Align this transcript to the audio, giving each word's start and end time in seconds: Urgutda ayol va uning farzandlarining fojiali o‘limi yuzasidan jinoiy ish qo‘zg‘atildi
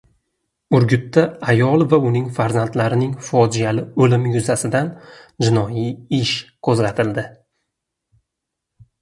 Urgutda 0.75 1.25
ayol 1.51 1.83
va 1.91 1.99
uning 2.11 2.31
farzandlarining 2.37 3.11
fojiali 3.27 3.83
o‘limi 4.07 4.33
yuzasidan 4.37 4.91
jinoiy 5.49 5.93
ish 6.23 6.33
qo‘zg‘atildi 6.71 7.29